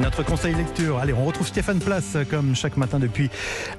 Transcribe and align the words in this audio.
Notre 0.00 0.22
conseil 0.22 0.54
lecture. 0.54 0.98
Allez, 0.98 1.12
on 1.12 1.24
retrouve 1.24 1.46
Stéphane 1.46 1.80
Place 1.80 2.16
comme 2.30 2.54
chaque 2.54 2.76
matin 2.76 3.00
depuis 3.00 3.30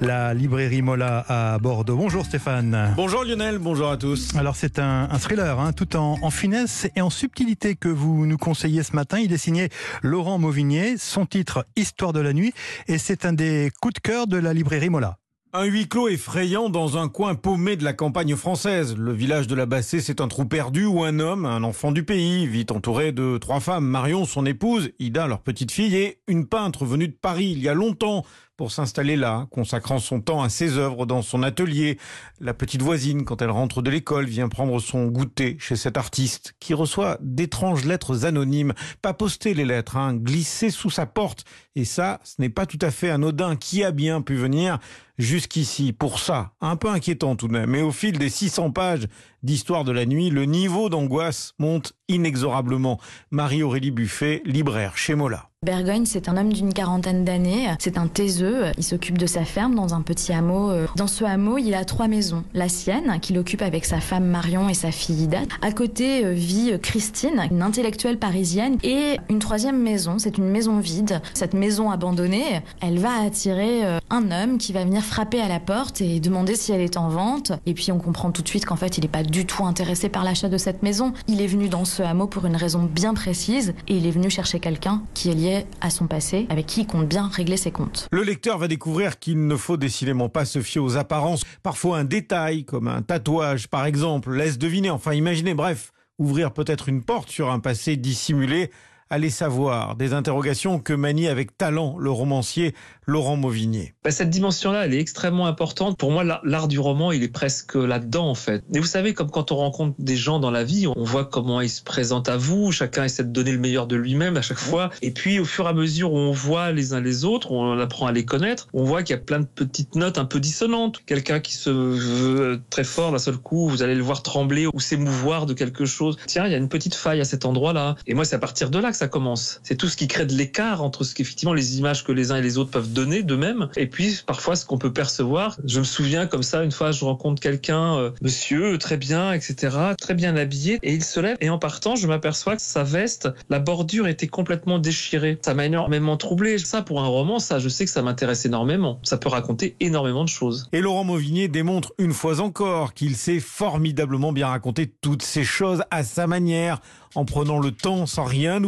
la 0.02 0.34
librairie 0.34 0.82
Mola 0.82 1.24
à 1.28 1.58
Bordeaux. 1.58 1.96
Bonjour 1.96 2.26
Stéphane. 2.26 2.92
Bonjour 2.94 3.24
Lionel, 3.24 3.58
bonjour 3.58 3.90
à 3.90 3.96
tous. 3.96 4.36
Alors 4.36 4.54
c'est 4.54 4.78
un, 4.78 5.08
un, 5.10 5.18
thriller, 5.18 5.58
hein, 5.58 5.72
tout 5.72 5.96
en, 5.96 6.18
en, 6.20 6.30
finesse 6.30 6.88
et 6.94 7.00
en 7.00 7.08
subtilité 7.08 7.74
que 7.74 7.88
vous 7.88 8.26
nous 8.26 8.36
conseillez 8.36 8.82
ce 8.82 8.94
matin. 8.94 9.18
Il 9.18 9.32
est 9.32 9.38
signé 9.38 9.70
Laurent 10.02 10.38
Mauvignier, 10.38 10.98
son 10.98 11.24
titre 11.24 11.66
Histoire 11.74 12.12
de 12.12 12.20
la 12.20 12.34
nuit 12.34 12.52
et 12.86 12.98
c'est 12.98 13.24
un 13.24 13.32
des 13.32 13.72
coups 13.80 13.94
de 13.94 14.00
cœur 14.00 14.26
de 14.26 14.36
la 14.36 14.52
librairie 14.52 14.90
Mola. 14.90 15.16
Un 15.52 15.64
huis 15.64 15.88
clos 15.88 16.06
effrayant 16.06 16.70
dans 16.70 16.96
un 16.96 17.08
coin 17.08 17.34
paumé 17.34 17.74
de 17.74 17.82
la 17.82 17.92
campagne 17.92 18.36
française. 18.36 18.96
Le 18.96 19.12
village 19.12 19.48
de 19.48 19.56
la 19.56 19.66
Bassée, 19.66 20.00
c'est 20.00 20.20
un 20.20 20.28
trou 20.28 20.44
perdu 20.44 20.84
où 20.84 21.02
un 21.02 21.18
homme, 21.18 21.44
un 21.44 21.64
enfant 21.64 21.90
du 21.90 22.04
pays, 22.04 22.46
vit 22.46 22.66
entouré 22.70 23.10
de 23.10 23.36
trois 23.36 23.58
femmes. 23.58 23.84
Marion, 23.84 24.26
son 24.26 24.46
épouse, 24.46 24.92
Ida, 25.00 25.26
leur 25.26 25.40
petite 25.40 25.72
fille, 25.72 25.96
et 25.96 26.18
une 26.28 26.46
peintre 26.46 26.84
venue 26.84 27.08
de 27.08 27.16
Paris 27.20 27.50
il 27.50 27.60
y 27.60 27.68
a 27.68 27.74
longtemps 27.74 28.24
pour 28.60 28.72
s'installer 28.72 29.16
là, 29.16 29.46
consacrant 29.50 29.98
son 29.98 30.20
temps 30.20 30.42
à 30.42 30.50
ses 30.50 30.76
œuvres 30.76 31.06
dans 31.06 31.22
son 31.22 31.42
atelier. 31.42 31.96
La 32.42 32.52
petite 32.52 32.82
voisine, 32.82 33.24
quand 33.24 33.40
elle 33.40 33.48
rentre 33.48 33.80
de 33.80 33.88
l'école, 33.88 34.26
vient 34.26 34.50
prendre 34.50 34.78
son 34.80 35.06
goûter 35.06 35.56
chez 35.58 35.76
cet 35.76 35.96
artiste 35.96 36.54
qui 36.60 36.74
reçoit 36.74 37.16
d'étranges 37.22 37.86
lettres 37.86 38.26
anonymes, 38.26 38.74
pas 39.00 39.14
postées 39.14 39.54
les 39.54 39.64
lettres, 39.64 39.96
hein, 39.96 40.12
glissées 40.12 40.68
sous 40.68 40.90
sa 40.90 41.06
porte. 41.06 41.46
Et 41.74 41.86
ça, 41.86 42.20
ce 42.22 42.34
n'est 42.38 42.50
pas 42.50 42.66
tout 42.66 42.78
à 42.82 42.90
fait 42.90 43.08
anodin. 43.08 43.56
Qui 43.56 43.82
a 43.82 43.92
bien 43.92 44.20
pu 44.20 44.34
venir 44.34 44.78
jusqu'ici? 45.16 45.94
Pour 45.94 46.18
ça 46.18 46.52
Un 46.60 46.76
peu 46.76 46.90
inquiétant 46.90 47.36
tout 47.36 47.48
de 47.48 47.54
même. 47.54 47.70
Mais 47.70 47.80
au 47.80 47.92
fil 47.92 48.18
des 48.18 48.28
600 48.28 48.72
pages 48.72 49.08
d'histoire 49.42 49.84
de 49.84 49.92
la 49.92 50.04
nuit, 50.04 50.28
le 50.28 50.44
niveau 50.44 50.90
d'angoisse 50.90 51.54
monte 51.58 51.94
inexorablement. 52.08 53.00
Marie-Aurélie 53.30 53.90
Buffet, 53.90 54.42
libraire 54.44 54.98
chez 54.98 55.14
Mola. 55.14 55.49
Bergogne, 55.66 56.06
c'est 56.06 56.30
un 56.30 56.38
homme 56.38 56.54
d'une 56.54 56.72
quarantaine 56.72 57.22
d'années. 57.22 57.68
C'est 57.80 57.98
un 57.98 58.06
taiseux. 58.06 58.72
Il 58.78 58.82
s'occupe 58.82 59.18
de 59.18 59.26
sa 59.26 59.44
ferme 59.44 59.74
dans 59.74 59.92
un 59.92 60.00
petit 60.00 60.32
hameau. 60.32 60.72
Dans 60.96 61.06
ce 61.06 61.22
hameau, 61.22 61.58
il 61.58 61.74
a 61.74 61.84
trois 61.84 62.08
maisons. 62.08 62.44
La 62.54 62.70
sienne, 62.70 63.18
qu'il 63.20 63.36
occupe 63.36 63.60
avec 63.60 63.84
sa 63.84 64.00
femme 64.00 64.24
Marion 64.24 64.70
et 64.70 64.74
sa 64.74 64.90
fille 64.90 65.24
Ida. 65.24 65.40
À 65.60 65.70
côté 65.72 66.32
vit 66.32 66.72
Christine, 66.80 67.46
une 67.50 67.60
intellectuelle 67.60 68.18
parisienne. 68.18 68.78
Et 68.82 69.18
une 69.28 69.38
troisième 69.38 69.78
maison, 69.78 70.18
c'est 70.18 70.38
une 70.38 70.48
maison 70.48 70.78
vide. 70.78 71.20
Cette 71.34 71.52
maison 71.52 71.90
abandonnée, 71.90 72.62
elle 72.80 72.98
va 72.98 73.20
attirer 73.20 73.82
un 74.08 74.30
homme 74.30 74.56
qui 74.56 74.72
va 74.72 74.86
venir 74.86 75.02
frapper 75.02 75.42
à 75.42 75.48
la 75.48 75.60
porte 75.60 76.00
et 76.00 76.20
demander 76.20 76.54
si 76.54 76.72
elle 76.72 76.80
est 76.80 76.96
en 76.96 77.10
vente. 77.10 77.52
Et 77.66 77.74
puis 77.74 77.92
on 77.92 77.98
comprend 77.98 78.30
tout 78.30 78.40
de 78.40 78.48
suite 78.48 78.64
qu'en 78.64 78.76
fait, 78.76 78.96
il 78.96 79.02
n'est 79.02 79.08
pas 79.08 79.24
du 79.24 79.44
tout 79.44 79.66
intéressé 79.66 80.08
par 80.08 80.24
l'achat 80.24 80.48
de 80.48 80.56
cette 80.56 80.82
maison. 80.82 81.12
Il 81.28 81.42
est 81.42 81.46
venu 81.46 81.68
dans 81.68 81.84
ce 81.84 82.02
hameau 82.02 82.26
pour 82.26 82.46
une 82.46 82.56
raison 82.56 82.88
bien 82.90 83.12
précise 83.12 83.74
et 83.88 83.98
il 83.98 84.06
est 84.06 84.10
venu 84.10 84.30
chercher 84.30 84.58
quelqu'un 84.58 85.02
qui 85.12 85.28
est 85.28 85.34
lié 85.34 85.49
à 85.80 85.90
son 85.90 86.06
passé, 86.06 86.46
avec 86.50 86.66
qui 86.66 86.82
il 86.82 86.86
compte 86.86 87.08
bien 87.08 87.28
régler 87.28 87.56
ses 87.56 87.70
comptes. 87.70 88.08
Le 88.10 88.22
lecteur 88.22 88.58
va 88.58 88.68
découvrir 88.68 89.18
qu'il 89.18 89.46
ne 89.46 89.56
faut 89.56 89.76
décidément 89.76 90.28
pas 90.28 90.44
se 90.44 90.60
fier 90.60 90.80
aux 90.80 90.96
apparences. 90.96 91.44
Parfois 91.62 91.98
un 91.98 92.04
détail, 92.04 92.64
comme 92.64 92.88
un 92.88 93.02
tatouage 93.02 93.68
par 93.68 93.86
exemple, 93.86 94.34
laisse 94.34 94.58
deviner, 94.58 94.90
enfin 94.90 95.14
imaginer, 95.14 95.54
bref, 95.54 95.92
ouvrir 96.18 96.52
peut-être 96.52 96.88
une 96.88 97.02
porte 97.02 97.30
sur 97.30 97.50
un 97.50 97.60
passé 97.60 97.96
dissimulé 97.96 98.70
Allez 99.12 99.30
savoir 99.30 99.96
des 99.96 100.12
interrogations 100.12 100.78
que 100.78 100.92
manie 100.92 101.26
avec 101.26 101.58
talent 101.58 101.96
le 101.98 102.12
romancier 102.12 102.76
Laurent 103.06 103.34
Mauvignier. 103.34 103.92
Bah, 104.04 104.12
cette 104.12 104.30
dimension-là, 104.30 104.84
elle 104.84 104.94
est 104.94 105.00
extrêmement 105.00 105.48
importante. 105.48 105.98
Pour 105.98 106.12
moi, 106.12 106.22
l'art 106.22 106.68
du 106.68 106.78
roman, 106.78 107.10
il 107.10 107.24
est 107.24 107.32
presque 107.32 107.74
là-dedans, 107.74 108.28
en 108.28 108.36
fait. 108.36 108.62
Et 108.72 108.78
vous 108.78 108.86
savez, 108.86 109.12
comme 109.12 109.28
quand 109.28 109.50
on 109.50 109.56
rencontre 109.56 109.96
des 109.98 110.16
gens 110.16 110.38
dans 110.38 110.52
la 110.52 110.62
vie, 110.62 110.86
on 110.86 111.02
voit 111.02 111.24
comment 111.24 111.60
ils 111.60 111.70
se 111.70 111.82
présentent 111.82 112.28
à 112.28 112.36
vous, 112.36 112.70
chacun 112.70 113.02
essaie 113.02 113.24
de 113.24 113.30
donner 113.30 113.50
le 113.50 113.58
meilleur 113.58 113.88
de 113.88 113.96
lui-même 113.96 114.36
à 114.36 114.42
chaque 114.42 114.60
fois. 114.60 114.90
Et 115.02 115.10
puis, 115.10 115.40
au 115.40 115.44
fur 115.44 115.66
et 115.66 115.70
à 115.70 115.72
mesure 115.72 116.12
où 116.12 116.16
on 116.16 116.30
voit 116.30 116.70
les 116.70 116.94
uns 116.94 117.00
les 117.00 117.24
autres, 117.24 117.50
on 117.50 117.80
apprend 117.80 118.06
à 118.06 118.12
les 118.12 118.24
connaître, 118.24 118.68
on 118.74 118.84
voit 118.84 119.02
qu'il 119.02 119.16
y 119.16 119.18
a 119.18 119.22
plein 119.22 119.40
de 119.40 119.46
petites 119.46 119.96
notes 119.96 120.18
un 120.18 120.24
peu 120.24 120.38
dissonantes. 120.38 121.02
Quelqu'un 121.04 121.40
qui 121.40 121.54
se 121.54 121.70
veut 121.70 122.60
très 122.70 122.84
fort 122.84 123.10
d'un 123.10 123.18
seul 123.18 123.38
coup, 123.38 123.68
vous 123.68 123.82
allez 123.82 123.96
le 123.96 124.04
voir 124.04 124.22
trembler 124.22 124.68
ou 124.72 124.78
s'émouvoir 124.78 125.46
de 125.46 125.54
quelque 125.54 125.84
chose. 125.84 126.16
Tiens, 126.26 126.46
il 126.46 126.52
y 126.52 126.54
a 126.54 126.58
une 126.58 126.68
petite 126.68 126.94
faille 126.94 127.20
à 127.20 127.24
cet 127.24 127.44
endroit-là. 127.44 127.96
Et 128.06 128.14
moi, 128.14 128.24
c'est 128.24 128.36
à 128.36 128.38
partir 128.38 128.70
de 128.70 128.78
là 128.78 128.92
que 128.92 128.99
ça 129.00 129.08
commence. 129.08 129.60
C'est 129.62 129.76
tout 129.76 129.88
ce 129.88 129.96
qui 129.96 130.08
crée 130.08 130.26
de 130.26 130.34
l'écart 130.34 130.82
entre 130.82 131.04
ce 131.04 131.14
qu'effectivement 131.14 131.54
les 131.54 131.78
images 131.78 132.04
que 132.04 132.12
les 132.12 132.32
uns 132.32 132.36
et 132.36 132.42
les 132.42 132.58
autres 132.58 132.70
peuvent 132.70 132.92
donner 132.92 133.22
d'eux-mêmes 133.22 133.70
et 133.78 133.86
puis 133.86 134.20
parfois 134.26 134.56
ce 134.56 134.66
qu'on 134.66 134.76
peut 134.76 134.92
percevoir. 134.92 135.56
Je 135.64 135.78
me 135.78 135.84
souviens 135.84 136.26
comme 136.26 136.42
ça, 136.42 136.62
une 136.62 136.70
fois 136.70 136.92
je 136.92 137.02
rencontre 137.02 137.40
quelqu'un, 137.40 137.96
euh, 137.96 138.10
monsieur, 138.20 138.76
très 138.76 138.98
bien, 138.98 139.32
etc., 139.32 139.74
très 139.98 140.12
bien 140.12 140.36
habillé 140.36 140.78
et 140.82 140.92
il 140.92 141.02
se 141.02 141.18
lève 141.18 141.38
et 141.40 141.48
en 141.48 141.58
partant 141.58 141.96
je 141.96 142.06
m'aperçois 142.06 142.56
que 142.56 142.62
sa 142.62 142.84
veste, 142.84 143.30
la 143.48 143.58
bordure 143.58 144.06
était 144.06 144.26
complètement 144.26 144.78
déchirée. 144.78 145.38
Ça 145.42 145.54
m'a 145.54 145.64
énormément 145.64 146.18
troublé. 146.18 146.58
Ça 146.58 146.82
pour 146.82 147.00
un 147.00 147.06
roman, 147.06 147.38
ça 147.38 147.58
je 147.58 147.70
sais 147.70 147.86
que 147.86 147.90
ça 147.90 148.02
m'intéresse 148.02 148.44
énormément. 148.44 149.00
Ça 149.02 149.16
peut 149.16 149.30
raconter 149.30 149.76
énormément 149.80 150.24
de 150.24 150.28
choses. 150.28 150.68
Et 150.72 150.82
Laurent 150.82 151.04
Mauvignier 151.04 151.48
démontre 151.48 151.94
une 151.96 152.12
fois 152.12 152.40
encore 152.40 152.92
qu'il 152.92 153.16
sait 153.16 153.40
formidablement 153.40 154.34
bien 154.34 154.48
raconter 154.48 154.92
toutes 155.00 155.22
ces 155.22 155.44
choses 155.44 155.82
à 155.90 156.04
sa 156.04 156.26
manière, 156.26 156.82
en 157.14 157.24
prenant 157.24 157.58
le 157.58 157.72
temps 157.72 158.04
sans 158.04 158.24
rien 158.24 158.60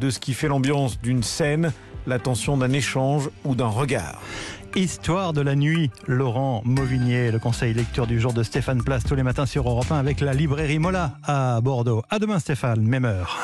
de 0.00 0.10
ce 0.10 0.18
qui 0.18 0.34
fait 0.34 0.48
l'ambiance 0.48 1.00
d'une 1.00 1.22
scène, 1.22 1.72
l'attention 2.06 2.56
d'un 2.56 2.72
échange 2.72 3.30
ou 3.44 3.54
d'un 3.54 3.68
regard. 3.68 4.20
Histoire 4.76 5.32
de 5.32 5.40
la 5.40 5.56
nuit, 5.56 5.90
Laurent 6.06 6.62
Mauvignier, 6.64 7.32
le 7.32 7.38
conseil 7.38 7.74
lecture 7.74 8.06
du 8.06 8.20
jour 8.20 8.32
de 8.32 8.42
Stéphane 8.42 8.82
Place 8.84 9.02
tous 9.04 9.16
les 9.16 9.24
matins 9.24 9.46
sur 9.46 9.68
Europe 9.68 9.90
1 9.90 9.96
avec 9.96 10.20
la 10.20 10.32
librairie 10.32 10.78
Mola 10.78 11.14
à 11.24 11.60
Bordeaux. 11.60 12.02
À 12.08 12.18
demain 12.18 12.38
Stéphane, 12.38 12.82
même 12.82 13.04
heure. 13.04 13.40